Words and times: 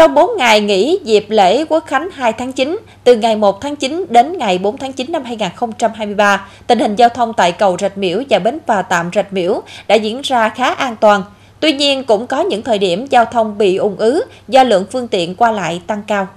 Trong 0.00 0.14
4 0.14 0.30
ngày 0.36 0.60
nghỉ 0.60 0.98
dịp 1.04 1.26
lễ 1.28 1.64
Quốc 1.64 1.84
khánh 1.86 2.10
2 2.10 2.32
tháng 2.32 2.52
9, 2.52 2.78
từ 3.04 3.16
ngày 3.16 3.36
1 3.36 3.60
tháng 3.60 3.76
9 3.76 4.04
đến 4.08 4.38
ngày 4.38 4.58
4 4.58 4.78
tháng 4.78 4.92
9 4.92 5.12
năm 5.12 5.24
2023, 5.24 6.48
tình 6.66 6.78
hình 6.78 6.96
giao 6.96 7.08
thông 7.08 7.32
tại 7.32 7.52
cầu 7.52 7.76
Rạch 7.80 7.98
Miễu 7.98 8.22
và 8.30 8.38
bến 8.38 8.58
phà 8.66 8.82
tạm 8.82 9.10
Rạch 9.14 9.32
Miễu 9.32 9.62
đã 9.88 9.94
diễn 9.94 10.20
ra 10.20 10.48
khá 10.48 10.74
an 10.74 10.96
toàn. 11.00 11.22
Tuy 11.60 11.72
nhiên, 11.72 12.04
cũng 12.04 12.26
có 12.26 12.40
những 12.40 12.62
thời 12.62 12.78
điểm 12.78 13.06
giao 13.10 13.24
thông 13.24 13.58
bị 13.58 13.76
ùn 13.76 13.96
ứ 13.96 14.24
do 14.48 14.62
lượng 14.62 14.84
phương 14.92 15.08
tiện 15.08 15.34
qua 15.34 15.52
lại 15.52 15.82
tăng 15.86 16.02
cao. 16.06 16.28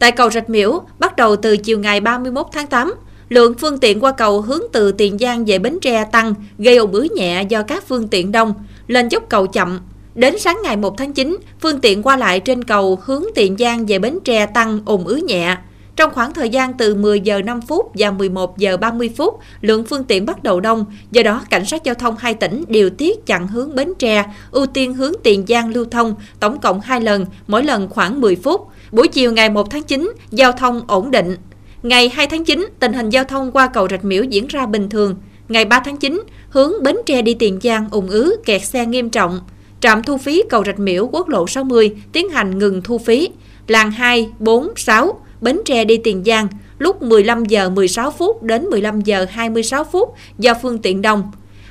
Tại 0.00 0.12
cầu 0.12 0.30
Rạch 0.30 0.50
Miễu, 0.50 0.80
bắt 0.98 1.16
đầu 1.16 1.36
từ 1.36 1.56
chiều 1.56 1.78
ngày 1.78 2.00
31 2.00 2.46
tháng 2.52 2.66
8, 2.66 2.94
lượng 3.28 3.54
phương 3.58 3.78
tiện 3.78 4.00
qua 4.00 4.12
cầu 4.12 4.40
hướng 4.40 4.62
từ 4.72 4.92
Tiền 4.92 5.18
Giang 5.18 5.44
về 5.44 5.58
Bến 5.58 5.78
Tre 5.82 6.04
tăng, 6.04 6.34
gây 6.58 6.76
ủng 6.76 6.92
ứ 6.92 7.08
nhẹ 7.16 7.42
do 7.48 7.62
các 7.62 7.84
phương 7.88 8.08
tiện 8.08 8.32
đông, 8.32 8.54
lên 8.86 9.08
dốc 9.08 9.22
cầu 9.28 9.46
chậm, 9.46 9.80
Đến 10.14 10.38
sáng 10.38 10.58
ngày 10.62 10.76
1 10.76 10.96
tháng 10.96 11.12
9, 11.12 11.38
phương 11.60 11.80
tiện 11.80 12.02
qua 12.02 12.16
lại 12.16 12.40
trên 12.40 12.64
cầu 12.64 12.98
hướng 13.04 13.24
Tiền 13.34 13.56
Giang 13.58 13.86
về 13.86 13.98
Bến 13.98 14.18
Tre 14.24 14.46
tăng 14.46 14.80
ủng 14.84 15.06
ứ 15.06 15.16
nhẹ. 15.16 15.56
Trong 15.96 16.14
khoảng 16.14 16.34
thời 16.34 16.48
gian 16.48 16.74
từ 16.74 16.94
10 16.94 17.20
giờ 17.20 17.42
5 17.44 17.60
phút 17.60 17.90
và 17.94 18.10
11 18.10 18.58
giờ 18.58 18.76
30 18.76 19.10
phút, 19.16 19.38
lượng 19.60 19.84
phương 19.84 20.04
tiện 20.04 20.26
bắt 20.26 20.42
đầu 20.42 20.60
đông, 20.60 20.84
do 21.10 21.22
đó 21.22 21.42
cảnh 21.50 21.64
sát 21.64 21.84
giao 21.84 21.94
thông 21.94 22.16
hai 22.18 22.34
tỉnh 22.34 22.64
điều 22.68 22.90
tiết 22.90 23.26
chặn 23.26 23.48
hướng 23.48 23.74
Bến 23.74 23.92
Tre, 23.98 24.24
ưu 24.50 24.66
tiên 24.66 24.94
hướng 24.94 25.12
Tiền 25.22 25.44
Giang 25.48 25.68
lưu 25.68 25.84
thông, 25.84 26.14
tổng 26.40 26.60
cộng 26.60 26.80
2 26.80 27.00
lần, 27.00 27.26
mỗi 27.46 27.64
lần 27.64 27.88
khoảng 27.88 28.20
10 28.20 28.36
phút. 28.36 28.68
Buổi 28.92 29.08
chiều 29.08 29.32
ngày 29.32 29.50
1 29.50 29.70
tháng 29.70 29.82
9, 29.82 30.12
giao 30.30 30.52
thông 30.52 30.82
ổn 30.86 31.10
định. 31.10 31.36
Ngày 31.82 32.08
2 32.08 32.26
tháng 32.26 32.44
9, 32.44 32.68
tình 32.78 32.92
hình 32.92 33.10
giao 33.10 33.24
thông 33.24 33.52
qua 33.52 33.66
cầu 33.66 33.88
Rạch 33.90 34.04
Miễu 34.04 34.24
diễn 34.24 34.46
ra 34.46 34.66
bình 34.66 34.88
thường. 34.88 35.16
Ngày 35.48 35.64
3 35.64 35.80
tháng 35.80 35.96
9, 35.96 36.22
hướng 36.48 36.72
Bến 36.82 36.96
Tre 37.06 37.22
đi 37.22 37.34
Tiền 37.34 37.58
Giang 37.62 37.88
ủng 37.90 38.08
ứ, 38.08 38.36
kẹt 38.44 38.64
xe 38.64 38.86
nghiêm 38.86 39.10
trọng. 39.10 39.40
Trạm 39.80 40.02
thu 40.02 40.16
phí 40.16 40.42
cầu 40.48 40.64
Rạch 40.64 40.78
Miễu 40.78 41.08
quốc 41.12 41.28
lộ 41.28 41.46
60 41.46 41.96
tiến 42.12 42.28
hành 42.28 42.58
ngừng 42.58 42.82
thu 42.82 42.98
phí. 42.98 43.28
Làng 43.66 43.90
2, 43.90 44.28
4, 44.38 44.68
6, 44.76 45.20
Bến 45.40 45.60
Tre 45.64 45.84
đi 45.84 45.96
Tiền 45.96 46.22
Giang 46.26 46.48
lúc 46.78 47.02
15 47.02 47.44
giờ 47.44 47.70
16 47.70 48.10
phút 48.10 48.42
đến 48.42 48.64
15 48.64 49.00
giờ 49.00 49.26
26 49.30 49.84
phút 49.84 50.14
do 50.38 50.54
phương 50.62 50.78
tiện 50.78 51.02
đông. 51.02 51.30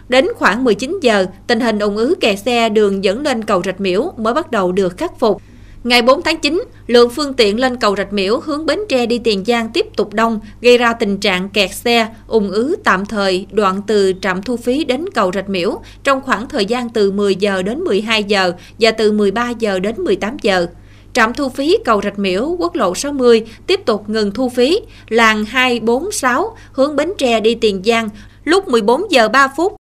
Đến 0.10 0.28
khoảng 0.36 0.64
19 0.64 1.00
giờ, 1.02 1.26
tình 1.48 1.60
hình 1.60 1.80
ủng 1.80 1.98
ứ 1.98 2.16
kẹt 2.20 2.40
xe 2.40 2.70
đường 2.70 3.04
dẫn 3.04 3.22
lên 3.22 3.44
cầu 3.44 3.62
Rạch 3.66 3.82
Miễu 3.82 4.12
mới 4.18 4.34
bắt 4.34 4.52
đầu 4.52 4.72
được 4.72 4.98
khắc 4.98 5.20
phục. 5.20 5.42
Ngày 5.84 6.02
4 6.02 6.22
tháng 6.22 6.40
9, 6.40 6.64
lượng 6.88 7.10
phương 7.10 7.34
tiện 7.34 7.60
lên 7.60 7.76
cầu 7.78 7.96
Rạch 7.96 8.14
Miễu 8.14 8.40
hướng 8.40 8.66
Bến 8.66 8.80
Tre 8.90 9.06
đi 9.06 9.20
Tiền 9.24 9.44
Giang 9.46 9.70
tiếp 9.74 9.86
tục 9.96 10.14
đông, 10.14 10.40
gây 10.62 10.78
ra 10.78 10.94
tình 10.94 11.18
trạng 11.18 11.50
kẹt 11.50 11.76
xe, 11.76 12.08
ủng 12.28 12.52
ứ 12.52 12.76
tạm 12.84 13.06
thời 13.06 13.46
đoạn 13.52 13.82
từ 13.88 14.14
trạm 14.22 14.42
thu 14.44 14.58
phí 14.58 14.84
đến 14.84 15.06
cầu 15.16 15.32
Rạch 15.36 15.50
Miễu 15.50 15.80
trong 16.04 16.22
khoảng 16.22 16.50
thời 16.50 16.66
gian 16.66 16.90
từ 16.90 17.12
10 17.12 17.36
giờ 17.36 17.62
đến 17.62 17.80
12 17.80 18.24
giờ 18.24 18.54
và 18.80 18.92
từ 18.92 19.12
13 19.12 19.50
giờ 19.50 19.80
đến 19.80 19.96
18 19.98 20.38
giờ. 20.42 20.68
Trạm 21.14 21.34
thu 21.34 21.50
phí 21.50 21.78
cầu 21.86 22.02
Rạch 22.02 22.20
Miễu, 22.20 22.56
quốc 22.60 22.76
lộ 22.76 22.96
60 22.96 23.46
tiếp 23.68 23.86
tục 23.86 24.10
ngừng 24.10 24.32
thu 24.32 24.50
phí, 24.50 24.80
làng 25.10 25.46
246 25.46 26.58
hướng 26.72 26.96
Bến 26.96 27.12
Tre 27.18 27.40
đi 27.40 27.56
Tiền 27.56 27.82
Giang 27.86 28.10
lúc 28.44 28.68
14 28.68 29.12
giờ 29.12 29.30
3 29.30 29.48
phút 29.58 29.79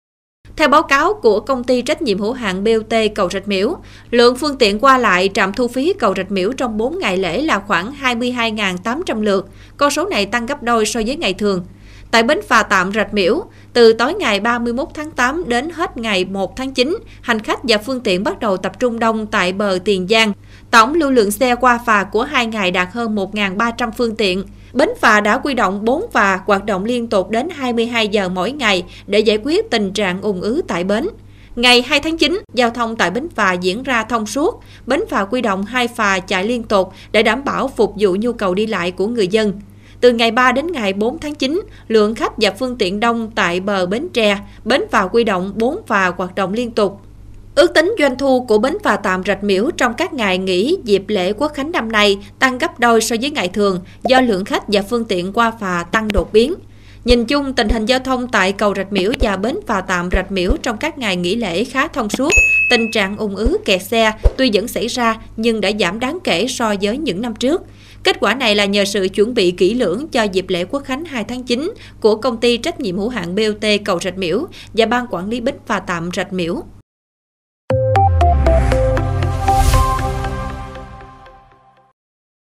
theo 0.62 0.68
báo 0.68 0.84
cáo 0.84 1.14
của 1.14 1.40
công 1.40 1.64
ty 1.64 1.82
trách 1.82 2.02
nhiệm 2.02 2.20
hữu 2.20 2.34
hạn 2.34 2.64
BOT 2.64 2.94
cầu 3.16 3.30
Rạch 3.30 3.48
Miễu, 3.48 3.76
lượng 4.12 4.36
phương 4.36 4.58
tiện 4.58 4.80
qua 4.80 4.98
lại 4.98 5.30
trạm 5.34 5.54
thu 5.54 5.68
phí 5.68 5.94
cầu 6.00 6.14
Rạch 6.18 6.32
Miễu 6.32 6.52
trong 6.54 6.78
4 6.78 7.00
ngày 7.00 7.18
lễ 7.18 7.42
là 7.42 7.60
khoảng 7.60 7.94
22.800 8.02 9.22
lượt, 9.22 9.50
con 9.78 9.92
số 9.92 10.06
này 10.06 10.26
tăng 10.26 10.46
gấp 10.46 10.64
đôi 10.64 10.86
so 10.86 11.02
với 11.06 11.16
ngày 11.16 11.34
thường. 11.34 11.66
Tại 12.12 12.24
bến 12.24 12.40
phà 12.48 12.64
tạm 12.64 12.92
Rạch 12.94 13.14
Miễu, 13.14 13.44
từ 13.74 13.94
tối 13.94 14.14
ngày 14.14 14.40
31 14.40 14.88
tháng 14.94 15.12
8 15.12 15.44
đến 15.48 15.70
hết 15.70 15.98
ngày 15.98 16.26
1 16.26 16.56
tháng 16.56 16.74
9, 16.74 16.98
hành 17.22 17.40
khách 17.40 17.60
và 17.64 17.78
phương 17.78 18.02
tiện 18.02 18.24
bắt 18.24 18.40
đầu 18.40 18.58
tập 18.58 18.80
trung 18.80 19.00
đông 19.00 19.28
tại 19.28 19.54
bờ 19.54 19.80
Tiền 19.86 20.08
Giang. 20.10 20.34
Tổng 20.72 20.94
lưu 20.94 21.12
lượng 21.12 21.32
xe 21.32 21.56
qua 21.56 21.80
phà 21.86 22.04
của 22.04 22.24
hai 22.24 22.46
ngày 22.46 22.72
đạt 22.72 22.88
hơn 22.92 23.16
1.300 23.16 23.92
phương 23.92 24.16
tiện. 24.16 24.44
Bến 24.74 24.90
phà 25.00 25.22
đã 25.22 25.38
quy 25.38 25.54
động 25.54 25.86
4 25.86 26.06
phà 26.12 26.40
hoạt 26.46 26.66
động 26.66 26.86
liên 26.86 27.08
tục 27.08 27.30
đến 27.30 27.50
22 27.50 28.08
giờ 28.08 28.30
mỗi 28.30 28.52
ngày 28.52 28.84
để 29.08 29.20
giải 29.20 29.38
quyết 29.44 29.70
tình 29.70 29.94
trạng 29.94 30.22
ùn 30.22 30.42
ứ 30.42 30.62
tại 30.68 30.84
bến. 30.84 31.08
Ngày 31.56 31.82
2 31.82 32.00
tháng 32.00 32.18
9, 32.18 32.42
giao 32.54 32.70
thông 32.70 32.96
tại 32.96 33.12
bến 33.12 33.28
phà 33.36 33.54
diễn 33.54 33.84
ra 33.84 34.04
thông 34.04 34.26
suốt. 34.26 34.64
Bến 34.86 35.02
phà 35.10 35.26
quy 35.26 35.42
động 35.42 35.66
hai 35.66 35.88
phà 35.88 36.20
chạy 36.20 36.46
liên 36.46 36.64
tục 36.64 36.94
để 37.12 37.24
đảm 37.24 37.44
bảo 37.44 37.68
phục 37.68 37.94
vụ 38.00 38.16
nhu 38.20 38.34
cầu 38.34 38.54
đi 38.54 38.68
lại 38.68 38.92
của 38.92 39.08
người 39.08 39.28
dân. 39.28 39.54
Từ 40.02 40.12
ngày 40.12 40.32
3 40.32 40.52
đến 40.52 40.72
ngày 40.72 40.94
4 40.94 41.20
tháng 41.20 41.36
9, 41.36 41.62
lượng 41.88 42.16
khách 42.16 42.34
và 42.38 42.52
phương 42.60 42.78
tiện 42.78 43.00
đông 43.00 43.32
tại 43.36 43.60
bờ 43.60 43.86
Bến 43.86 44.08
Tre, 44.14 44.38
bến 44.66 44.82
phà 44.92 45.08
quy 45.08 45.24
động 45.24 45.52
4 45.56 45.80
phà 45.88 46.08
hoạt 46.08 46.36
động 46.36 46.54
liên 46.54 46.72
tục. 46.72 47.02
Ước 47.56 47.74
tính 47.74 47.96
doanh 48.00 48.18
thu 48.18 48.46
của 48.46 48.58
bến 48.58 48.78
phà 48.84 48.96
tạm 48.98 49.24
Rạch 49.26 49.44
Miễu 49.44 49.70
trong 49.78 49.94
các 49.94 50.14
ngày 50.14 50.38
nghỉ 50.38 50.78
dịp 50.84 51.04
lễ 51.08 51.34
Quốc 51.34 51.52
khánh 51.54 51.72
năm 51.72 51.92
nay 51.92 52.18
tăng 52.40 52.58
gấp 52.58 52.80
đôi 52.80 53.02
so 53.02 53.16
với 53.22 53.32
ngày 53.32 53.48
thường 53.48 53.80
do 54.04 54.22
lượng 54.22 54.46
khách 54.46 54.64
và 54.68 54.82
phương 54.82 55.06
tiện 55.06 55.34
qua 55.34 55.52
phà 55.60 55.84
tăng 55.92 56.08
đột 56.08 56.34
biến. 56.34 56.54
Nhìn 57.06 57.26
chung, 57.26 57.54
tình 57.54 57.70
hình 57.70 57.86
giao 57.86 58.00
thông 58.00 58.28
tại 58.28 58.52
cầu 58.52 58.74
Rạch 58.76 58.94
Miễu 58.94 59.12
và 59.20 59.38
bến 59.38 59.56
phà 59.68 59.82
tạm 59.82 60.10
Rạch 60.12 60.32
Miễu 60.32 60.58
trong 60.64 60.78
các 60.78 60.98
ngày 60.98 61.16
nghỉ 61.16 61.36
lễ 61.36 61.64
khá 61.64 61.88
thông 61.88 62.10
suốt. 62.10 62.32
Tình 62.70 62.92
trạng 62.92 63.18
ủng 63.18 63.36
ứ 63.36 63.58
kẹt 63.66 63.84
xe 63.84 64.14
tuy 64.38 64.50
vẫn 64.54 64.68
xảy 64.68 64.88
ra 64.88 65.18
nhưng 65.38 65.62
đã 65.62 65.72
giảm 65.80 66.00
đáng 66.00 66.20
kể 66.24 66.48
so 66.48 66.74
với 66.82 66.98
những 66.98 67.22
năm 67.22 67.36
trước. 67.36 67.62
Kết 68.04 68.18
quả 68.20 68.36
này 68.36 68.56
là 68.56 68.66
nhờ 68.66 68.86
sự 68.86 69.08
chuẩn 69.14 69.34
bị 69.34 69.52
kỹ 69.52 69.74
lưỡng 69.74 70.08
cho 70.08 70.24
dịp 70.24 70.46
lễ 70.50 70.66
Quốc 70.66 70.84
khánh 70.86 71.06
2 71.06 71.24
tháng 71.24 71.44
9 71.44 71.74
của 72.00 72.16
công 72.16 72.38
ty 72.38 72.58
trách 72.58 72.80
nhiệm 72.80 72.98
hữu 72.98 73.10
hạn 73.10 73.36
BOT 73.36 73.66
cầu 73.86 74.00
Rạch 74.00 74.18
Miễu 74.18 74.46
và 74.74 74.86
ban 74.86 75.06
quản 75.10 75.30
lý 75.30 75.42
bến 75.42 75.56
phà 75.68 75.80
tạm 75.80 76.10
Rạch 76.16 76.34
Miễu. 76.34 76.64